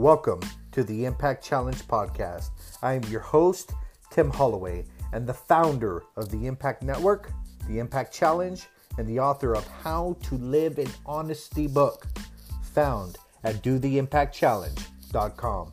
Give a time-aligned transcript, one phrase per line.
[0.00, 0.40] Welcome
[0.72, 2.48] to the Impact Challenge podcast.
[2.80, 3.74] I am your host,
[4.10, 7.30] Tim Holloway, and the founder of the Impact Network,
[7.68, 8.66] the Impact Challenge,
[8.96, 12.06] and the author of How to Live in Honesty book,
[12.62, 15.72] found at dotheimpactchallenge.com.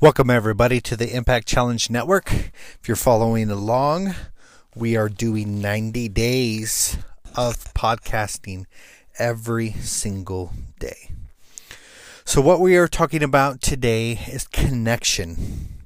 [0.00, 2.30] Welcome, everybody, to the Impact Challenge Network.
[2.30, 4.14] If you're following along,
[4.74, 6.98] we are doing 90 days
[7.36, 8.64] of podcasting
[9.18, 11.10] every single day.
[12.24, 15.84] So, what we are talking about today is connection.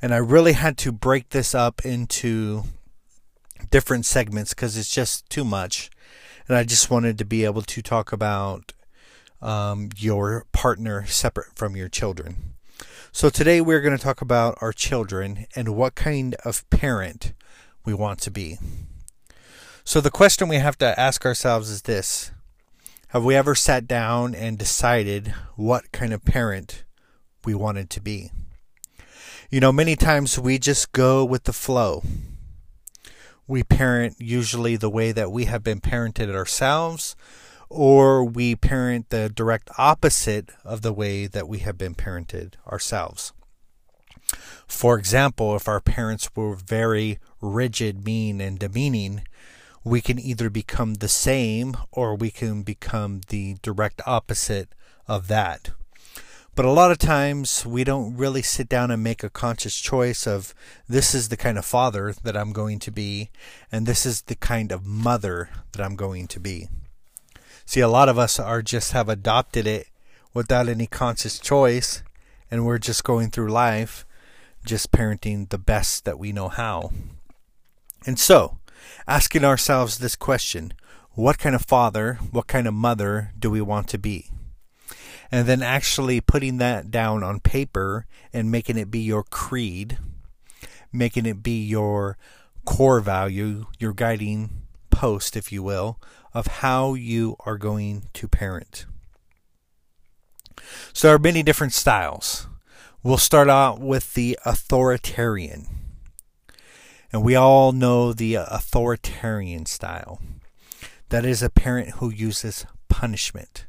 [0.00, 2.64] And I really had to break this up into
[3.70, 5.90] different segments because it's just too much.
[6.48, 8.72] And I just wanted to be able to talk about
[9.40, 12.54] um, your partner separate from your children.
[13.12, 17.34] So today we're going to talk about our children and what kind of parent
[17.84, 18.58] we want to be.
[19.84, 22.30] So the question we have to ask ourselves is this
[23.08, 26.84] Have we ever sat down and decided what kind of parent
[27.44, 28.30] we wanted to be?
[29.50, 32.04] You know, many times we just go with the flow.
[33.48, 37.16] We parent usually the way that we have been parented ourselves,
[37.68, 43.32] or we parent the direct opposite of the way that we have been parented ourselves.
[44.66, 49.22] For example, if our parents were very rigid, mean, and demeaning,
[49.84, 54.68] we can either become the same or we can become the direct opposite
[55.08, 55.70] of that.
[56.54, 60.26] But a lot of times we don't really sit down and make a conscious choice
[60.26, 60.54] of
[60.86, 63.30] this is the kind of father that I'm going to be,
[63.70, 66.68] and this is the kind of mother that I'm going to be.
[67.64, 69.88] See, a lot of us are just have adopted it
[70.34, 72.02] without any conscious choice,
[72.50, 74.04] and we're just going through life
[74.64, 76.90] just parenting the best that we know how.
[78.06, 78.58] And so,
[79.06, 80.72] asking ourselves this question
[81.14, 84.30] what kind of father, what kind of mother do we want to be?
[85.30, 89.98] And then actually putting that down on paper and making it be your creed,
[90.92, 92.16] making it be your
[92.64, 95.98] core value, your guiding post, if you will,
[96.32, 98.86] of how you are going to parent.
[100.92, 102.46] So there are many different styles.
[103.02, 105.81] We'll start out with the authoritarian.
[107.12, 110.20] And we all know the uh, authoritarian style.
[111.10, 113.66] That is a parent who uses punishment.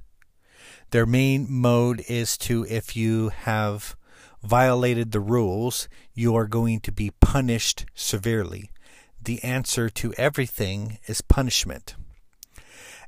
[0.92, 3.98] Their main mode is to, if you have
[4.44, 8.72] violated the rules, you are going to be punished severely.
[9.22, 11.96] The answer to everything is punishment.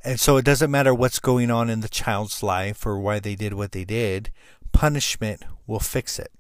[0.04, 3.36] And so it doesn't matter what's going on in the child's life or why they
[3.36, 4.32] did what they did,
[4.72, 6.32] punishment will fix it.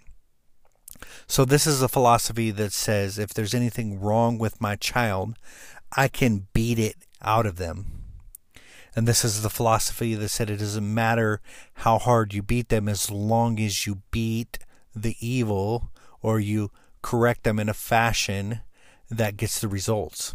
[1.27, 5.38] So this is a philosophy that says if there's anything wrong with my child,
[5.95, 8.03] I can beat it out of them.
[8.95, 11.41] And this is the philosophy that said it doesn't matter
[11.75, 14.57] how hard you beat them as long as you beat
[14.95, 16.71] the evil or you
[17.01, 18.61] correct them in a fashion
[19.09, 20.33] that gets the results.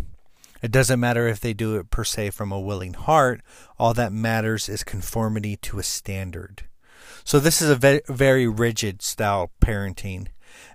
[0.63, 3.41] It doesn't matter if they do it per se from a willing heart.
[3.79, 6.65] All that matters is conformity to a standard.
[7.25, 10.29] So this is a very, very rigid style parenting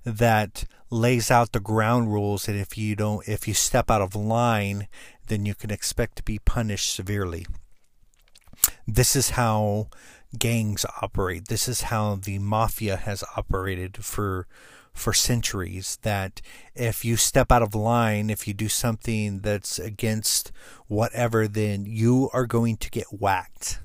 [0.03, 4.15] that lays out the ground rules that if you don't if you step out of
[4.15, 4.87] line
[5.27, 7.45] then you can expect to be punished severely.
[8.87, 9.89] This is how
[10.37, 11.47] gangs operate.
[11.47, 14.47] This is how the mafia has operated for
[14.93, 16.41] for centuries that
[16.73, 20.53] if you step out of line, if you do something that's against
[20.87, 23.81] whatever, then you are going to get whacked.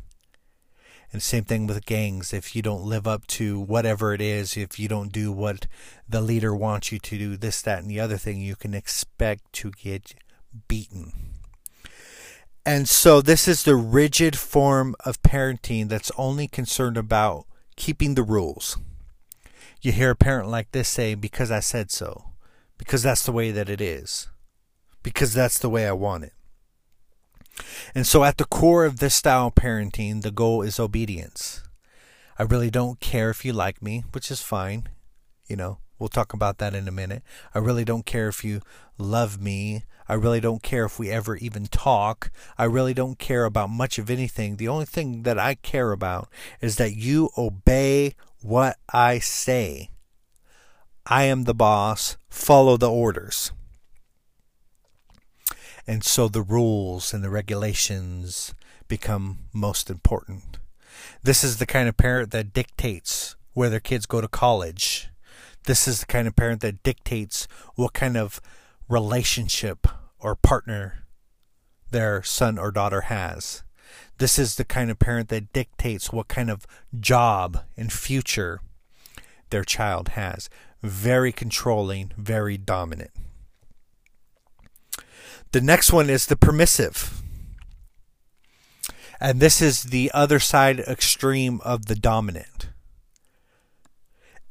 [1.13, 2.33] And same thing with gangs.
[2.33, 5.67] If you don't live up to whatever it is, if you don't do what
[6.09, 9.53] the leader wants you to do, this, that, and the other thing, you can expect
[9.55, 10.15] to get
[10.69, 11.13] beaten.
[12.65, 18.23] And so this is the rigid form of parenting that's only concerned about keeping the
[18.23, 18.77] rules
[19.83, 22.33] you hear a parent like this say, Because I said so.
[22.77, 24.29] Because that's the way that it is.
[25.03, 26.33] Because that's the way I want it.
[27.95, 31.63] And so, at the core of this style of parenting, the goal is obedience.
[32.39, 34.89] I really don't care if you like me, which is fine.
[35.47, 37.23] You know, we'll talk about that in a minute.
[37.55, 38.63] I really don't care if you
[38.97, 39.85] love me.
[40.09, 42.31] I really don't care if we ever even talk.
[42.59, 44.57] I really don't care about much of anything.
[44.57, 46.29] The only thing that I care about
[46.61, 49.91] is that you obey what I say.
[51.07, 53.53] I am the boss, follow the orders.
[55.87, 58.55] And so the rules and the regulations
[58.89, 60.59] become most important.
[61.23, 65.09] This is the kind of parent that dictates where their kids go to college.
[65.65, 68.41] This is the kind of parent that dictates what kind of
[68.89, 69.87] relationship
[70.19, 71.05] or partner
[71.91, 73.63] their son or daughter has.
[74.19, 76.67] This is the kind of parent that dictates what kind of
[76.99, 78.61] job and future
[79.51, 80.49] their child has.
[80.83, 83.11] Very controlling, very dominant.
[85.53, 87.23] The next one is the permissive.
[89.21, 92.69] And this is the other side extreme of the dominant.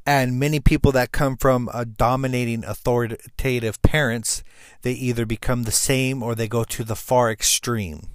[0.06, 4.44] And many people that come from a dominating authoritative parents,
[4.82, 8.08] they either become the same or they go to the far extreme.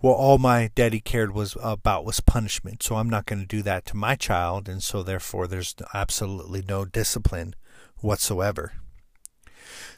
[0.00, 3.62] Well, all my daddy cared was about was punishment, so I'm not going to do
[3.62, 7.54] that to my child, and so therefore there's absolutely no discipline
[7.98, 8.72] whatsoever.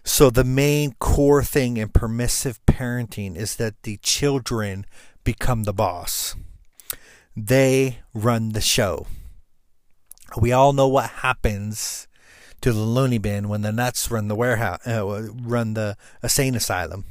[0.04, 4.86] So the main core thing in permissive parenting is that the children
[5.24, 6.36] become the boss.
[7.34, 9.06] They run the show
[10.36, 12.08] we all know what happens
[12.60, 15.04] to the loony bin when the nuts run the warehouse, uh,
[15.42, 17.04] run the insane asylum.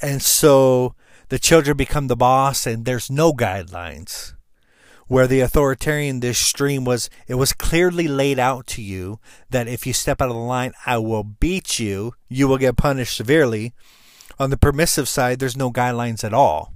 [0.00, 0.94] And so
[1.28, 4.34] the children become the boss, and there's no guidelines.
[5.10, 9.18] Where the authoritarian, this stream was, it was clearly laid out to you
[9.50, 12.12] that if you step out of the line, I will beat you.
[12.28, 13.72] You will get punished severely.
[14.38, 16.74] On the permissive side, there's no guidelines at all.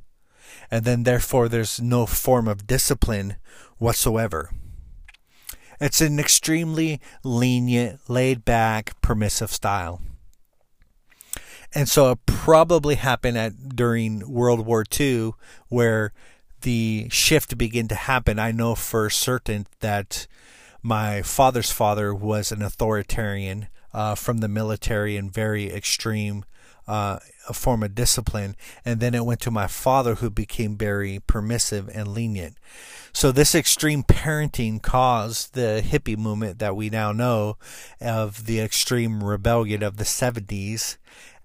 [0.68, 3.36] And then, therefore, there's no form of discipline
[3.78, 4.50] whatsoever.
[5.80, 10.02] It's an extremely lenient, laid back, permissive style.
[11.72, 15.34] And so it probably happened at during World War II
[15.68, 16.12] where
[16.64, 18.38] the shift began to happen.
[18.38, 20.26] I know for certain that
[20.82, 26.44] my father's father was an authoritarian uh, from the military and very extreme
[26.88, 27.18] uh,
[27.52, 28.56] form of discipline.
[28.84, 32.56] And then it went to my father, who became very permissive and lenient.
[33.12, 37.56] So this extreme parenting caused the hippie movement that we now know
[38.00, 40.96] of the extreme rebellion of the 70s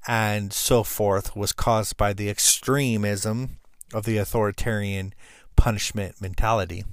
[0.07, 3.59] and so forth was caused by the extremism
[3.93, 5.13] of the authoritarian
[5.55, 6.83] punishment mentality.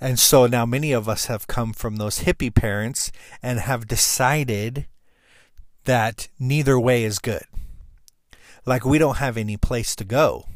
[0.00, 3.10] And so now many of us have come from those hippie parents
[3.42, 4.86] and have decided
[5.84, 7.44] that neither way is good.
[8.66, 10.46] Like we don't have any place to go.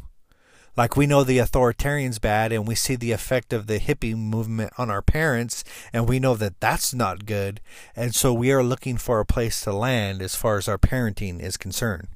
[0.77, 4.73] Like we know the authoritarian's bad and we see the effect of the hippie movement
[4.79, 7.61] on our parents and we know that that's not good.
[7.97, 11.41] And so we are looking for a place to land as far as our parenting
[11.41, 12.07] is concerned.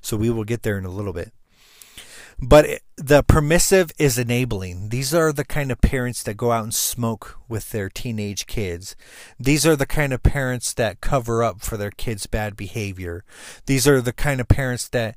[0.00, 1.32] So we will get there in a little bit.
[2.44, 4.88] But the permissive is enabling.
[4.88, 8.96] These are the kind of parents that go out and smoke with their teenage kids.
[9.38, 13.24] These are the kind of parents that cover up for their kids' bad behavior.
[13.66, 15.16] These are the kind of parents that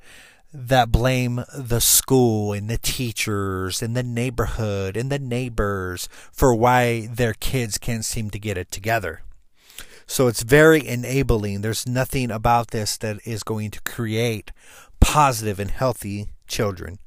[0.54, 7.08] that blame the school and the teachers and the neighborhood and the neighbors for why
[7.08, 9.24] their kids can't seem to get it together.
[10.06, 11.62] So it's very enabling.
[11.62, 14.52] There's nothing about this that is going to create
[15.02, 17.00] positive and healthy children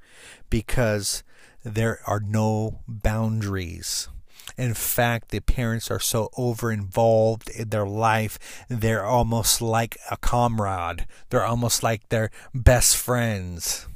[0.51, 1.23] because
[1.65, 4.09] there are no boundaries.
[4.57, 10.17] In fact, the parents are so over involved in their life, they're almost like a
[10.17, 11.07] comrade.
[11.31, 13.87] They're almost like their best friends.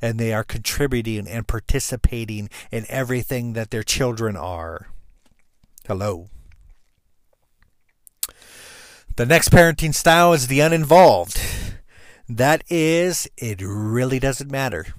[0.00, 4.88] And they are contributing and participating in everything that their children are.
[5.88, 6.28] Hello.
[9.16, 11.40] The next parenting style is the uninvolved.
[12.28, 14.94] That is, it really doesn't matter.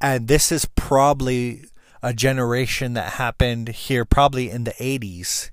[0.00, 1.64] And this is probably
[2.02, 5.50] a generation that happened here probably in the 80s,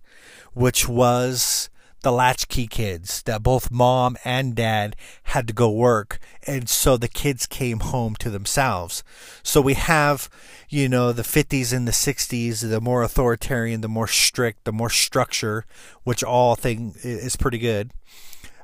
[0.53, 1.69] which was
[2.01, 6.19] the latchkey kids that both mom and dad had to go work.
[6.45, 9.03] And so the kids came home to themselves.
[9.41, 10.29] So we have
[10.73, 14.89] you know the 50s and the 60s the more authoritarian the more strict the more
[14.89, 15.65] structure
[16.03, 17.91] which all thing is pretty good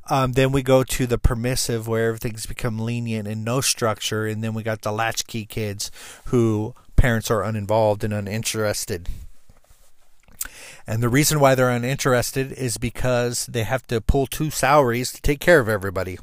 [0.09, 4.43] um, then we go to the permissive where everything's become lenient and no structure and
[4.43, 5.91] then we got the latchkey kids
[6.25, 9.07] who parents are uninvolved and uninterested.
[10.85, 15.21] And the reason why they're uninterested is because they have to pull two salaries to
[15.21, 16.17] take care of everybody.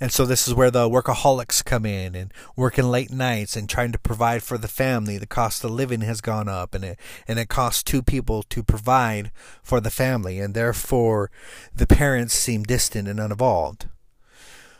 [0.00, 3.92] And so this is where the workaholics come in and working late nights and trying
[3.92, 5.18] to provide for the family.
[5.18, 8.62] The cost of living has gone up and it and it costs two people to
[8.62, 9.30] provide
[9.62, 11.30] for the family and therefore
[11.74, 13.88] the parents seem distant and uninvolved.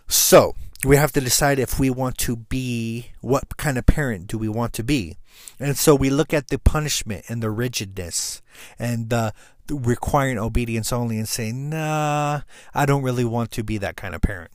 [0.08, 4.38] So, we have to decide if we want to be what kind of parent do
[4.38, 5.18] we want to be
[5.58, 8.40] and so we look at the punishment and the rigidness
[8.78, 9.32] and the
[9.70, 12.40] requiring obedience only and say nah
[12.74, 14.50] i don't really want to be that kind of parent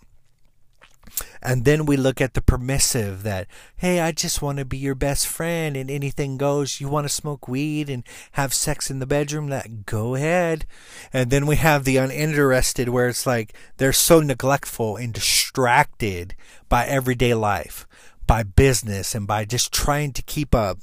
[1.41, 3.47] And then we look at the permissive that,
[3.77, 6.81] hey, I just want to be your best friend and anything goes.
[6.81, 9.50] You want to smoke weed and have sex in the bedroom?
[9.50, 10.65] That go ahead.
[11.13, 16.35] And then we have the uninterested where it's like they're so neglectful and distracted
[16.69, 17.85] by everyday life,
[18.25, 20.79] by business, and by just trying to keep up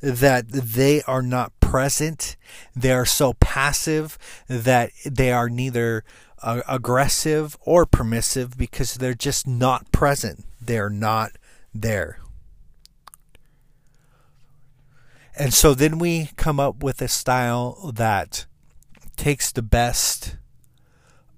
[0.00, 2.36] that they are not present.
[2.74, 6.02] They are so passive that they are neither
[6.42, 10.44] uh, aggressive or permissive because they're just not present.
[10.60, 11.30] They're not
[11.72, 12.18] there.
[15.38, 18.46] And so then we come up with a style that
[19.16, 20.38] takes the best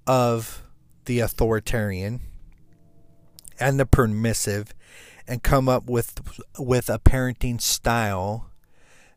[0.07, 0.63] of
[1.05, 2.21] the authoritarian
[3.59, 4.73] and the permissive
[5.27, 6.19] and come up with
[6.57, 8.49] with a parenting style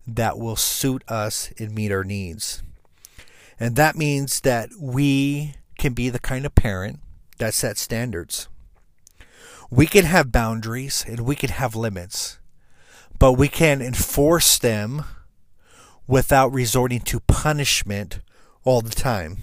[0.06, 2.62] that will suit us and meet our needs.
[3.58, 7.00] And that means that we can be the kind of parent
[7.38, 8.48] that sets standards.
[9.70, 12.38] We can have boundaries and we can have limits,
[13.18, 15.04] but we can enforce them
[16.06, 18.20] without resorting to punishment
[18.64, 19.38] all the time.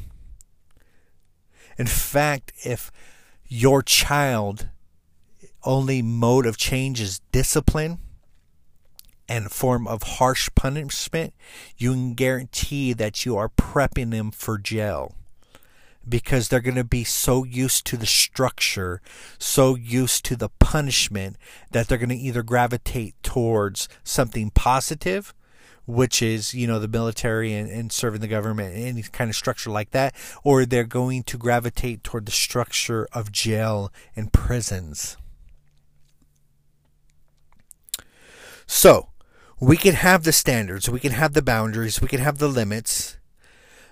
[1.77, 2.91] In fact, if
[3.47, 4.69] your child
[5.63, 7.99] only mode of change is discipline
[9.27, 11.33] and form of harsh punishment,
[11.77, 15.15] you can guarantee that you are prepping them for jail
[16.07, 19.01] because they're going to be so used to the structure,
[19.37, 21.37] so used to the punishment
[21.71, 25.33] that they're going to either gravitate towards something positive,
[25.85, 29.69] which is, you know, the military and, and serving the government, any kind of structure
[29.69, 30.13] like that,
[30.43, 35.17] or they're going to gravitate toward the structure of jail and prisons.
[38.65, 39.09] So,
[39.63, 43.17] we can have the standards, we can have the boundaries, we can have the limits,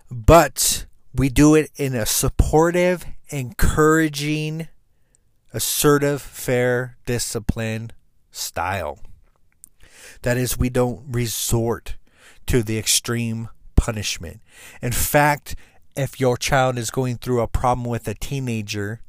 [0.09, 0.85] but
[1.15, 4.67] we do it in a supportive, encouraging,
[5.53, 7.93] assertive, fair, disciplined
[8.31, 8.99] style.
[10.23, 11.95] That is, we don't resort
[12.47, 13.47] to the extreme
[13.77, 14.41] punishment.
[14.81, 15.55] In fact,
[15.95, 18.99] if your child is going through a problem with a teenager,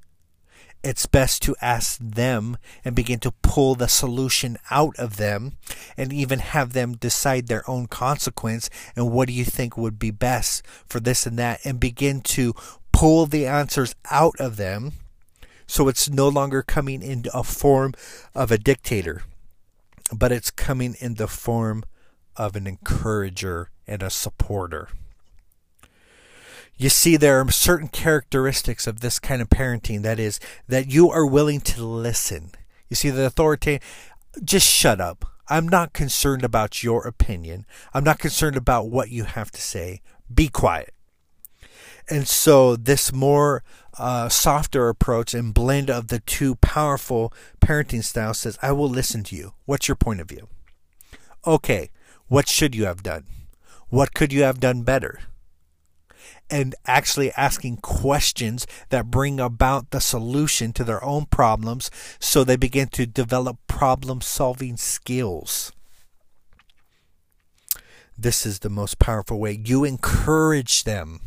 [0.83, 5.53] it's best to ask them and begin to pull the solution out of them
[5.97, 10.11] and even have them decide their own consequence and what do you think would be
[10.11, 12.53] best for this and that and begin to
[12.93, 14.93] pull the answers out of them
[15.67, 17.95] so it's no longer coming in a form
[18.35, 19.23] of a dictator
[20.15, 21.85] but it's coming in the form
[22.37, 24.89] of an encourager and a supporter
[26.77, 31.11] you see, there are certain characteristics of this kind of parenting that is, that you
[31.11, 32.53] are willing to listen.
[32.89, 33.81] You see, the authority,
[34.45, 35.25] just shut up.
[35.49, 37.67] I'm not concerned about your opinion.
[37.93, 40.01] I'm not concerned about what you have to say.
[40.33, 40.95] Be quiet.
[42.09, 43.63] And so, this more
[43.99, 49.23] uh, softer approach and blend of the two powerful parenting styles says, I will listen
[49.25, 49.55] to you.
[49.67, 50.49] What's your point of view?
[51.47, 51.91] Okay,
[52.29, 53.25] what should you have done?
[53.89, 55.21] What could you have done better?
[56.53, 61.91] And actually asking questions that bring about the solution to their own problems
[62.21, 65.73] so they begin to develop problem solving skills.
[68.19, 69.59] This is the most powerful way.
[69.65, 71.21] You encourage them,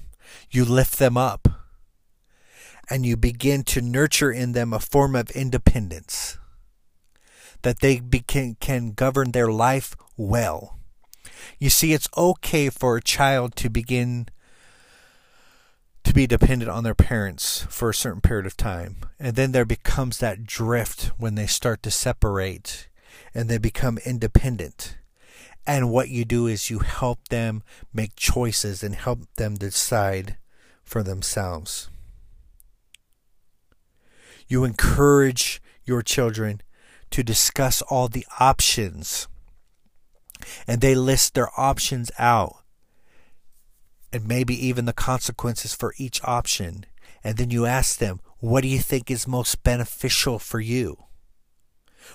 [0.51, 1.47] you lift them up,
[2.87, 6.37] and you begin to nurture in them a form of independence
[7.63, 10.77] that they can, can govern their life well.
[11.57, 14.27] You see, it's okay for a child to begin
[16.05, 18.97] to be dependent on their parents for a certain period of time.
[19.19, 22.87] And then there becomes that drift when they start to separate
[23.33, 24.97] and they become independent.
[25.67, 30.37] And what you do is you help them make choices and help them decide
[30.83, 31.89] for themselves.
[34.47, 36.61] You encourage your children
[37.09, 39.27] to discuss all the options.
[40.67, 42.57] And they list their options out
[44.15, 46.85] and maybe even the consequences for each option.
[47.21, 51.03] And then you ask them, what do you think is most beneficial for you?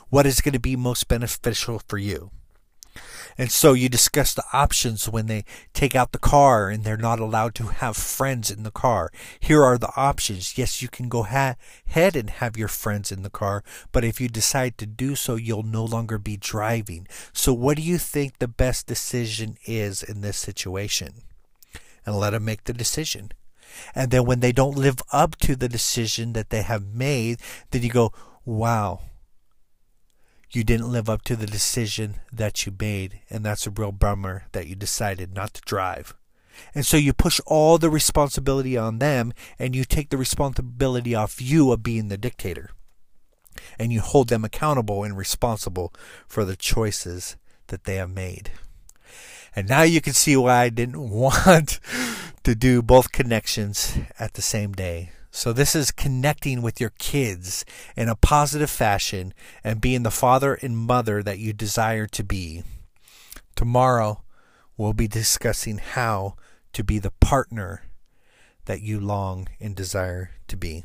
[0.08, 2.30] What is going to be most beneficial for you?
[3.36, 7.20] And so you discuss the options when they take out the car and they're not
[7.20, 9.10] allowed to have friends in the car.
[9.38, 10.56] Here are the options.
[10.56, 14.22] Yes, you can go ha- ahead and have your friends in the car, but if
[14.22, 17.06] you decide to do so, you'll no longer be driving.
[17.34, 21.22] So, what do you think the best decision is in this situation?
[22.04, 23.32] And let them make the decision.
[23.94, 27.40] And then when they don't live up to the decision that they have made,
[27.70, 28.12] then you go,
[28.44, 29.00] wow,
[30.50, 33.20] you didn't live up to the decision that you made.
[33.30, 36.14] And that's a real bummer that you decided not to drive.
[36.74, 41.40] And so you push all the responsibility on them and you take the responsibility off
[41.40, 42.70] you of being the dictator.
[43.78, 45.92] and you hold them accountable and responsible
[46.26, 47.36] for the choices
[47.68, 48.50] that they have made.
[49.54, 51.80] And now you can see why I didn't want
[52.42, 55.12] to do both connections at the same day.
[55.32, 57.64] So, this is connecting with your kids
[57.96, 62.64] in a positive fashion and being the father and mother that you desire to be.
[63.54, 64.22] Tomorrow,
[64.76, 66.34] we'll be discussing how
[66.72, 67.84] to be the partner
[68.64, 70.82] that you long and desire to be.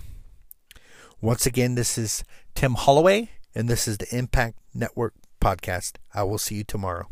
[1.22, 5.94] Once again, this is Tim Holloway, and this is the Impact Network podcast.
[6.14, 7.08] I will see you tomorrow.